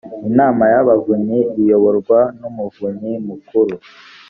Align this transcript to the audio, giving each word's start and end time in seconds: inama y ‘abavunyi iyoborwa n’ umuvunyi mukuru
inama 0.29 0.63
y 0.73 0.75
‘abavunyi 0.81 1.39
iyoborwa 1.61 2.19
n’ 2.39 2.41
umuvunyi 2.49 3.13
mukuru 3.27 3.75